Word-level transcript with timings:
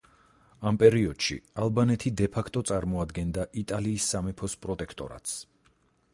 ამ 0.69 0.77
პერიოდში 0.83 1.37
ალბანეთი 1.65 2.13
დე-ფაქტო 2.21 2.65
წარმოადგენდა 2.71 3.47
იტალიის 3.65 4.09
სამეფოს 4.15 4.59
პროტექტორატს. 4.67 5.39